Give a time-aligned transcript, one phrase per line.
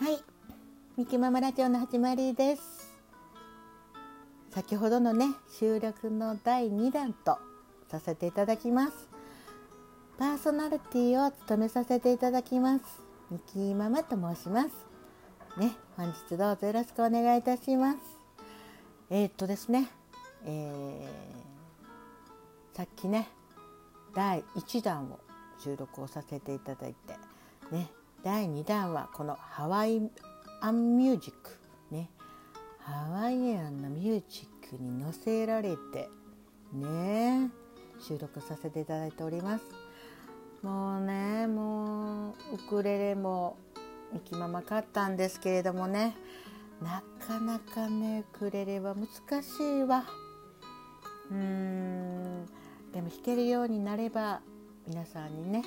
[0.00, 0.22] はい、
[0.96, 2.62] ミキママラジオの始まりです。
[4.50, 5.26] 先ほどのね
[5.58, 7.36] 収録の第2弾と
[7.90, 9.08] させていただきます。
[10.16, 12.84] パーソナリティを務めさせていただきます。
[13.28, 14.68] ミキママと申します。
[15.58, 17.98] ね、本日どうぞよろしくお願いいたします。
[19.10, 19.88] えー、っとですね、
[20.44, 23.28] えー、さっきね
[24.14, 25.18] 第1弾を
[25.58, 27.14] 収録をさせていただいて
[27.74, 27.90] ね
[28.22, 30.10] 第2弾はこのハワイ
[30.60, 31.50] アンミュージック
[31.90, 32.10] ね。
[32.80, 36.08] ハワイアンのミュージックに乗せられて
[36.72, 37.50] ね
[38.00, 39.64] 収録させていただいております。
[40.62, 43.56] もうねもうウクレレも
[44.12, 46.16] ミキママ買ったんですけれどもね。
[46.82, 50.04] なかなかねウクレレは難しいわ。
[51.30, 52.46] うーん。
[52.92, 54.40] でも弾けるようになれば
[54.86, 55.62] 皆さんにね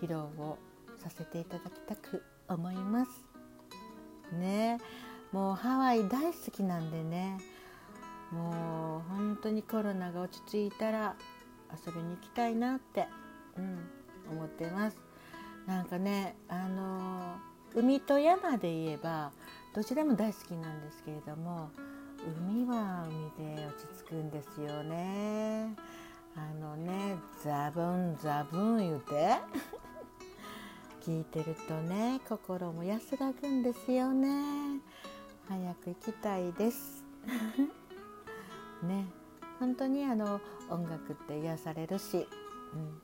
[0.00, 0.58] 披露を
[1.02, 3.10] させていただきたく思います。
[4.32, 4.78] ね。
[5.32, 7.38] もうハワイ大好きなんでね。
[8.30, 11.16] もう本当にコロナが落ち着いたら
[11.86, 13.06] 遊びに行きたいなって、
[13.56, 13.78] うん、
[14.30, 14.96] 思ってます。
[15.66, 17.36] なんかねあの
[17.74, 19.32] 海と山で言えば
[19.74, 21.70] どちらも大好きなんですけれども
[22.38, 23.06] 海は
[23.38, 25.74] 海で落ち着くんですよね。
[26.34, 29.81] あのねザブンザブン言うて。
[31.04, 34.80] 聞いてるとね心も安らぐんですよね。
[35.48, 37.02] 早く行きたいです。
[38.86, 39.06] ね。
[39.58, 42.28] 本当にあの音楽って癒されるし、
[42.72, 43.02] うん、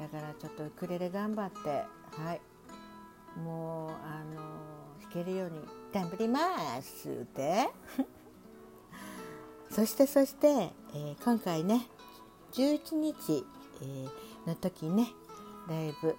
[0.00, 1.86] だからちょっとウクレレ頑張って
[2.22, 2.40] はい。
[3.42, 4.36] もうあの
[5.02, 5.60] 弾けるように
[5.92, 6.40] 頑張りま
[6.80, 7.08] す。
[7.08, 7.68] って
[9.70, 11.88] そしてそして、えー、今回ね
[12.52, 13.44] 11日、
[13.82, 14.08] えー、
[14.46, 15.08] の時ね
[15.68, 16.16] ライブ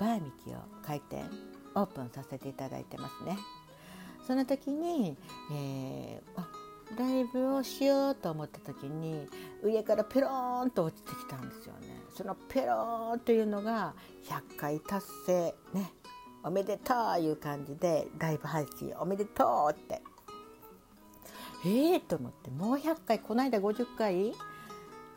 [0.00, 1.30] バーミキを開店
[1.74, 3.38] オープンさせていただいてますね。
[4.26, 5.16] その時に、
[5.52, 9.28] えー、ライブをしようと思った時に
[9.62, 12.00] 上からペローンと落ちてきたんですよね。
[12.16, 13.94] そのペローンというのが
[14.24, 15.92] 100回達成ね
[16.42, 20.02] おめでとういう感じでライブ配信おめでとうって。
[21.66, 24.32] ええー、と思ってもう100回この間50回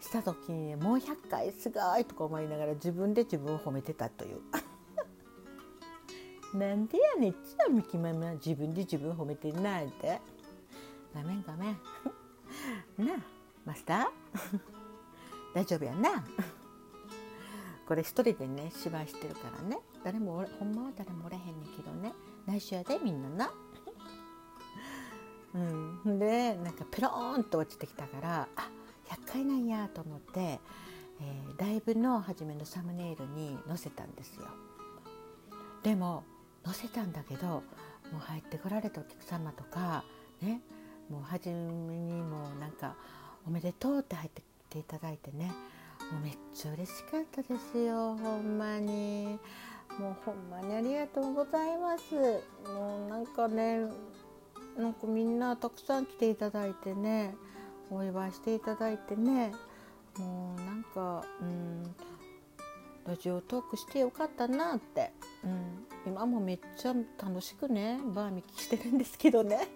[0.01, 4.41] した時にもう100回すごいとか思いながら自分で自分を褒めてたという。
[6.53, 7.29] なんでやねん。
[7.31, 10.21] いつもミキママ自分で自分褒めてなって
[11.13, 11.77] ごめんごめん。
[12.97, 13.17] なあ
[13.65, 14.59] マスター？
[15.55, 16.09] 大丈夫やな？
[17.87, 19.79] これ一人でね芝居してるからね。
[20.03, 22.13] 誰もほんまは誰もおれへんねんけどね。
[22.45, 23.53] 内緒やでみんなな。
[25.55, 26.19] うん。
[26.19, 28.69] でなんかペローンと落ちてきたからあ
[29.05, 30.59] 100回なんやと思って、
[31.19, 34.47] えー、ライブの初めのサムネイルに載せたんですよ。
[35.83, 36.23] でも
[36.65, 37.63] 載せたんだけども
[38.17, 40.03] う入ってこられたお客様とか
[40.41, 40.61] ね
[41.09, 42.95] もう初めにもうなんか
[43.45, 45.51] 「おめでとう」って入ってきていただいてね
[46.11, 49.39] もうめっちゃ嬉しかったですよほんまに。
[49.99, 52.15] もうほんまにありがとうございます。
[52.65, 53.85] もうなんかね
[54.77, 57.35] なんかみんなたくさん来ていただいてね
[57.91, 59.53] お祝いしていただいてね
[60.17, 61.95] もうなんかうん
[63.05, 65.11] ラジオトークしてよかったなって、
[65.43, 69.67] うん、今もめっちゃ楽しくねバーミキしてるんですけどね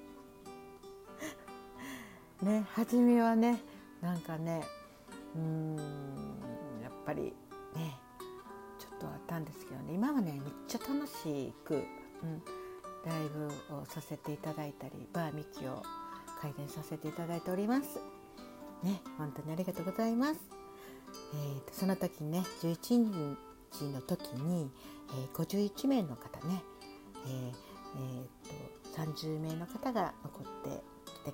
[2.41, 3.61] ね初めはね
[4.01, 4.63] なんかね
[5.35, 5.75] うん
[6.81, 7.33] やっぱり
[7.75, 7.99] ね
[8.79, 12.41] ちょっとあったんですけどね今はねめっちゃ楽しく、うん、
[13.05, 15.83] ライブをさせていただいたりバーミキを
[16.41, 17.99] 開店させていただいております。
[18.83, 20.39] ね本当にありがとうございます。
[21.33, 23.35] えーと、とその時ね11
[23.77, 24.69] 日の時に、
[25.11, 26.63] えー、51名の方ね、
[27.25, 31.33] えーえー、と30名の方が残ってきて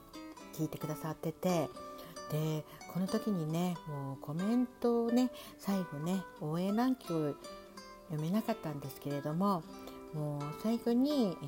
[0.54, 1.70] 聞いてくださってて
[2.32, 7.36] でこの時にねもうコメントをね最後ね応援欄記を
[8.10, 9.64] 読めなかったんですけれども
[10.14, 11.46] もう最後に、え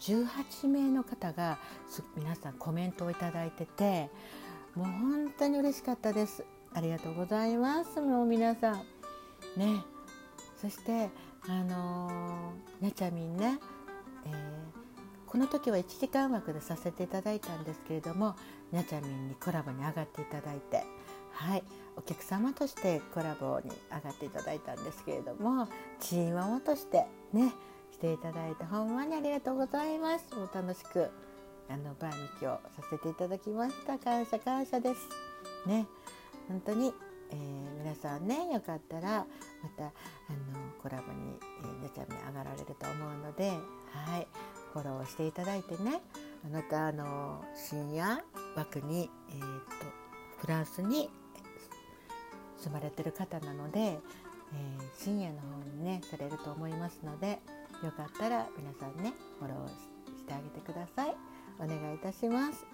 [0.00, 0.26] ー、
[0.62, 1.58] 18名の方が
[2.16, 4.10] 皆さんコメントをいいてて
[4.74, 6.44] もう本当に嬉しかったです。
[6.74, 7.98] ありがとうございます。
[7.98, 8.74] もう皆さん
[9.56, 9.82] ね、
[10.60, 11.08] そして
[11.48, 13.58] あのー、ねちゃみんね、
[14.24, 18.34] えー、この時は1時間枠でさせていただいたんですけれども、
[18.72, 20.84] にゃちゃみんにコラボに上がっていただいて、
[21.32, 21.62] はい、
[21.96, 25.68] お客様としてコラボに上がっていただいたんですけれども、
[26.00, 27.52] チーママとしてね、
[27.92, 30.34] していただいてほんまにありがとうございます。
[30.34, 31.10] もう楽しく
[31.68, 33.98] あのバーミキをさせていただきました。
[33.98, 35.08] 感謝感謝です。
[35.66, 35.86] ね。
[36.48, 36.92] 本当に、
[37.30, 39.26] えー、皆さんねよかったら
[39.62, 39.92] またあの
[40.82, 43.50] コラボに、えー、ねちゃんに上がられると思うので
[43.90, 44.26] はい。
[44.72, 46.02] フォローしていただいてね。
[46.52, 48.22] またあの深夜
[48.54, 49.50] 枠に、えーと、と
[50.38, 51.08] フランスに
[52.58, 57.40] 住まれてる方なので、えー、深夜の方にねされると思いますので
[57.82, 59.68] よかったら皆さんねフォロー
[60.18, 61.16] してあげてください。
[61.58, 62.66] お願いいたします、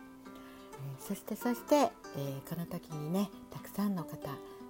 [0.74, 4.16] えー、そしてそして、えー、この時にねたくさんの方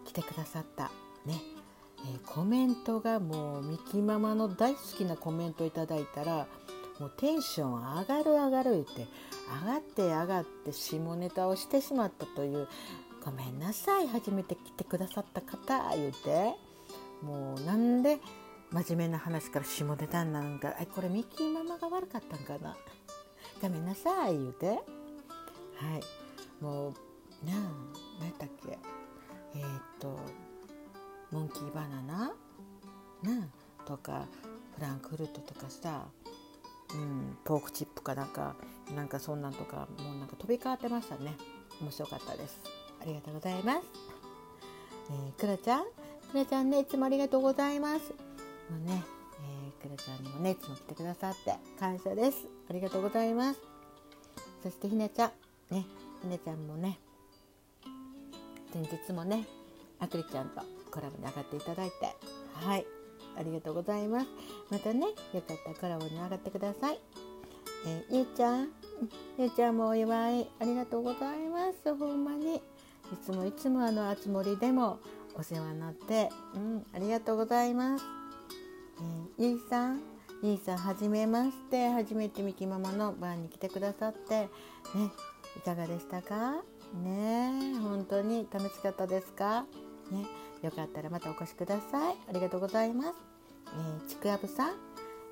[0.05, 0.91] 来てくださった
[1.25, 1.41] ね、
[2.05, 6.47] えコメントがもうミキママの大好きなコメントいただいたら
[6.99, 9.07] もうテンション上がる上がるって
[9.65, 12.69] 上がって上がって下ネタをしてしまったという
[13.25, 16.55] ごめんなさい初めて来てくださった方言うて
[17.23, 18.19] もうなんで
[18.73, 22.75] 真面目な話から下ネタなんかこれミキママが悪かったんかな？
[23.61, 24.67] ごめんなさい言うて。
[24.67, 24.81] はい。
[26.65, 26.93] もう
[27.45, 27.57] なあ
[28.19, 28.79] 何やったっけ？
[29.57, 30.19] えー、っと
[31.33, 32.19] モンキーバナナ？
[33.23, 33.47] な
[33.85, 34.27] あとか
[34.77, 36.07] フランクフルトとかさ
[36.95, 38.55] うん、ポークチップかなんか
[38.95, 41.35] なんかそんなんとかもうなんか飛び交ってましたね
[41.81, 42.61] 面白かったです
[43.01, 43.81] ありがとうございます。
[45.11, 45.85] えー、くらちゃん、
[46.31, 48.11] くらちゃんね、いつもありがとうございます。
[48.71, 49.03] もうね、
[49.41, 52.47] えー、くらちゃんにもね、いつも来てくださって感謝です。
[52.71, 53.61] ありがとうございます。
[54.63, 55.27] そしてひなちゃ
[55.71, 55.85] ん、ね、
[56.23, 57.01] ひなちゃんもね、
[58.73, 59.45] 前日もね、
[59.99, 60.63] あくりちゃんと
[60.93, 62.15] コラボに上がっていただいて、
[62.53, 62.87] はい、
[63.37, 64.27] ありがとうございます。
[64.71, 67.01] またね、よかったらコラボに上がってください。
[67.87, 68.69] えー、ゆうちゃん、
[69.39, 71.95] ゆうちゃんもお祝いありがとうございます。
[71.97, 72.57] ほんまに。
[73.13, 74.99] いつもいつもあのあつ森でも
[75.35, 78.05] お世話になって、うん、ありがとうございます。
[79.39, 80.01] えー、ゆいさん、
[80.43, 84.49] ゆいさんはじめまして、初めてみきママの番に来てくださって、ね、
[85.57, 86.63] いかがでしたか？
[87.03, 89.67] ね本当に楽しかったですか？
[90.11, 90.25] ね、
[90.63, 92.17] よかったらまたお越しください。
[92.29, 93.09] ありがとうございます。
[93.67, 94.69] えー、ちくわぶさん、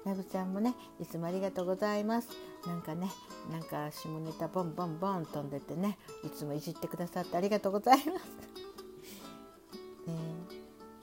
[0.04, 2.28] やぶちゃんもね、いつもありがとうございます。
[2.66, 3.08] なんかね、
[3.50, 8.08] なんか下ネタボンボンボン飛んでてね、いつもいじってくださってありがとうございます。
[10.08, 10.10] え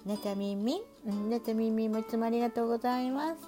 [0.06, 3.42] ー、ねちゃみんみん、ねちゃみんみんもいつもありがとうございます。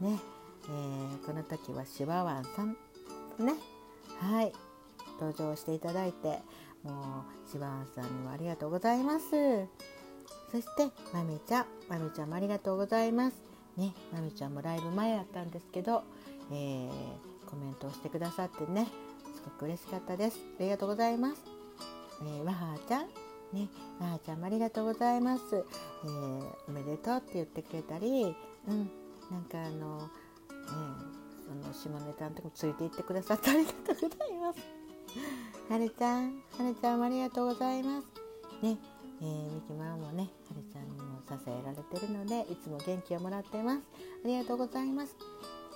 [0.00, 0.18] ね、
[0.64, 2.76] えー、この時はしばわんさん、
[3.38, 3.54] ね、
[4.20, 4.52] はい、
[5.20, 6.40] 登場していただいて、
[6.82, 9.93] もうしばわんさんにもありがとうございます。
[10.50, 13.54] そして、まみちゃん、まみちゃんもありがとうございます。
[13.76, 16.04] ねまみちゃんもライブ前やったんですけど、
[16.52, 16.90] えー、
[17.46, 18.86] コメントをしてくださってね
[19.34, 20.38] すごく嬉しかったです。
[20.60, 21.42] ありがとうございます、
[22.22, 23.08] えー、わはちゃん。
[23.52, 23.68] ね
[24.00, 28.34] わはちゃんもありがとうございます、えー、おめでとうって言ってくれたり
[28.68, 28.90] うん
[29.30, 30.04] なんかあのね
[31.82, 34.60] その下ネタのとこついていってくださってありがとうございます。
[35.68, 38.06] はるちゃんはるちゃんもありがとうございます。
[38.62, 38.78] ね
[39.24, 43.82] えー、みきまもねはるちゃんにも支えられてるのでいつも元気をもらってます。
[44.22, 45.16] ありがとうございます。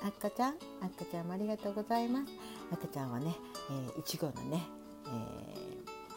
[0.02, 0.54] あっかちゃん？
[0.82, 2.32] あっかちゃんもありがとうございます。
[2.70, 3.34] あっかちゃんはね、
[3.70, 4.62] えー、いちごのね、
[5.06, 5.08] え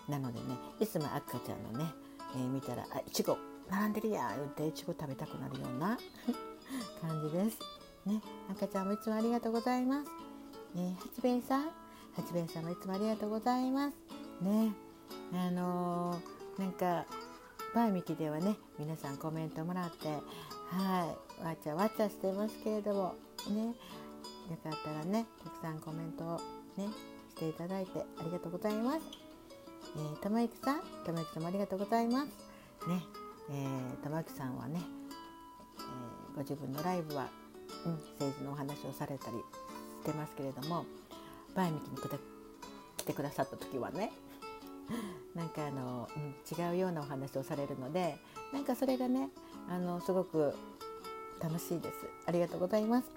[0.09, 0.45] ー、なのでね
[0.81, 1.89] いつもあっかちゃんのね、
[2.35, 3.37] えー、見たら「あいちご
[3.69, 5.97] 並んでるやん」言っていちご食べたくなるような
[7.01, 7.57] 感じです。
[8.05, 10.09] ね赤ちゃんもいつもありがとうございます、
[10.75, 11.69] えー、八兵衛さん？
[12.15, 13.95] 八兵衛さんもいつもありがとうございます。
[14.41, 14.73] ね
[15.33, 17.05] あのーなんか
[17.73, 23.15] バーミキではね皆さんコメントもらってはいわちゃわちゃしてますけれども
[23.49, 23.73] ねよ
[24.63, 26.41] かったらねたくさんコメントを
[26.77, 26.87] ね
[27.29, 28.99] していただいてありがとうございます。
[29.95, 32.27] えー、ともゆきさん、ともゆきさんもありがとうございます。
[32.87, 33.01] ね、
[33.49, 34.79] えー、ともゆきさんはね、
[35.79, 37.27] えー、ご自分のライブは、
[37.85, 40.85] うん、政治のお話をされたりしてますけれども、
[41.55, 41.97] バーミキに
[42.97, 44.11] 来てくださった時はね、
[45.35, 48.17] なんかあの、うん、違うようなお話をされるので
[48.53, 49.29] なんかそれがね
[49.69, 50.53] あのすごく
[51.41, 51.95] 楽しいです。
[52.25, 53.07] ありがとうございます。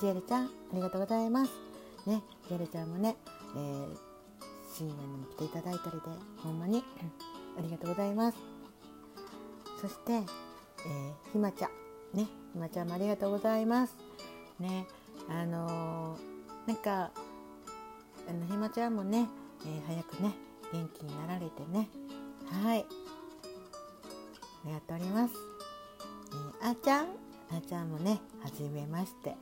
[0.00, 1.52] ジエルちゃんありがとうございます。
[2.06, 3.16] ねジエルちゃんもね、
[3.56, 3.96] えー、
[4.74, 6.00] 深夜にも来ていただいたりで
[6.38, 6.82] ほんまに
[7.58, 8.38] ありがとうございます。
[9.80, 10.22] そして、えー、
[11.32, 11.70] ひまちゃん
[12.18, 13.96] ねひまちゃんもありがとうございます。
[14.58, 14.86] ね
[15.28, 17.10] あのー、なんか
[18.28, 19.28] あのひまちゃんもね、
[19.64, 20.34] えー、早くね
[20.72, 21.88] 元気になられてね。
[22.62, 22.86] はい。
[24.64, 25.34] ありがとうございます、
[26.62, 27.06] えー、あーちゃん。
[27.06, 29.30] あーちゃんもねはじめまして。
[29.30, 29.36] ね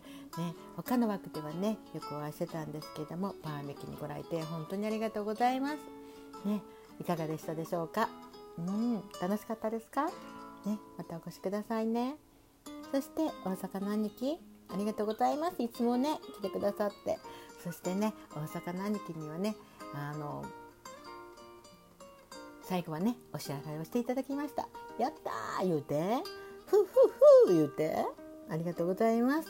[0.76, 5.76] 他の枠ではねよくお会いしてたんですけどもパーミキにご来店本当にありがとうございます。
[6.46, 6.62] ね
[7.00, 8.08] いかがでしたでしょうか？
[8.58, 10.06] うん楽しかったですか？
[10.66, 12.16] ねまたお越しくださいね。
[12.92, 14.38] そして大阪の兄貴
[14.72, 15.62] ありがとうございます。
[15.62, 17.18] いつもね来てくださって。
[17.64, 19.56] そしてね大阪の兄貴にはね
[19.94, 20.44] あの
[22.68, 24.68] 最後はねお支払いをしていただきました。
[24.98, 26.22] やったー言うて。
[26.66, 26.86] ふふ
[27.46, 28.04] ふ言うて。
[28.50, 29.48] ありがとうございます。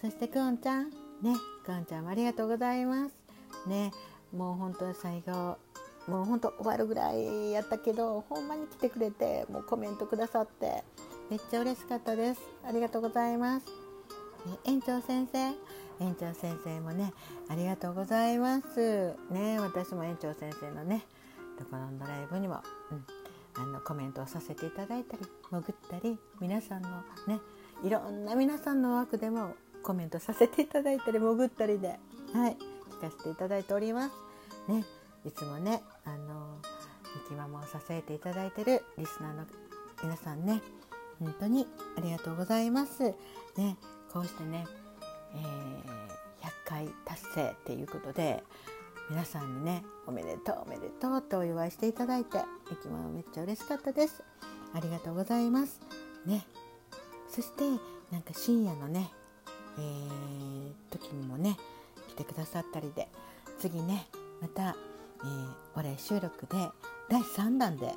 [0.00, 0.90] そしてくんちゃん。
[0.90, 3.14] ねくんちゃんもありがとうございます。
[3.68, 3.92] ね
[4.36, 5.58] もう本当に最後
[6.08, 10.82] もう本当終わるぐらいやったけどほんまに来てくれてもうコメントくださって
[11.30, 12.40] めっちゃ嬉しかったです。
[12.66, 13.66] ありがとうございます、
[14.44, 15.52] ね、園長先生。
[16.00, 17.14] 園長先生もね
[17.48, 19.14] ありがとうございます。
[19.30, 21.06] ね私も園長先生のね
[21.54, 23.04] とこのライブにも、うん、
[23.54, 26.88] あのコメントをさせていただいたり潜ったり皆さんの
[27.26, 27.40] ね
[27.82, 31.98] いろんな皆さんの枠でもコメントさせていただいたり潜ったりで、
[32.32, 32.56] はい、
[32.90, 34.12] 聞かせていただいております。
[34.68, 34.84] ね、
[35.26, 36.58] いつもねあの
[37.14, 39.44] ミキママを支えていただいてるリスナーの
[40.02, 40.62] 皆さんね
[41.20, 41.66] 本当に
[41.98, 43.02] ありがとうございます。
[43.56, 43.76] ね、
[44.12, 44.66] こうしてね、
[45.34, 48.42] えー、100回達成っていうことで
[49.10, 52.38] 皆さんにねおめでとうおめでとうとお祝いしていただいて
[52.70, 54.22] ミキママめっちゃ嬉しかったです。
[54.74, 55.80] ありがとうございます。
[56.26, 56.46] ね、
[57.28, 57.64] そして
[58.10, 59.12] なんか深夜のね、
[59.78, 61.56] えー、時にもね
[62.08, 63.08] 来てくださったりで
[63.58, 64.06] 次ね
[64.40, 64.74] また、
[65.22, 66.70] えー、お礼収録で
[67.10, 67.94] 第3弾で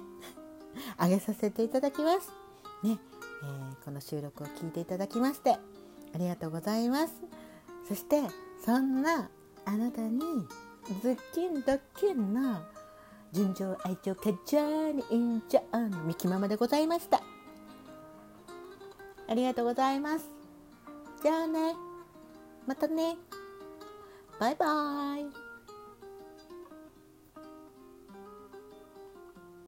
[1.00, 2.32] 上げさせていただきます。
[2.84, 3.00] ね、
[3.44, 5.60] えー、この収録を聞いていただきましてあ
[6.18, 7.14] りがとうございます。
[7.88, 8.24] そして
[8.64, 9.30] そんな
[9.66, 10.22] あなたに
[10.88, 12.62] ズッキンドッキンの
[13.34, 17.22] 純情愛情カジャーニインジャーンミキママでございました。
[19.28, 20.30] ありがとうございます。
[21.22, 21.76] じゃあね。
[22.66, 23.18] またね。
[24.40, 25.47] バイバイ。